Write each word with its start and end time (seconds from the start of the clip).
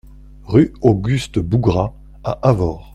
Rue 0.45 0.73
Auguste 0.81 1.37
Bougrat 1.37 1.93
à 2.23 2.31
Avord 2.49 2.89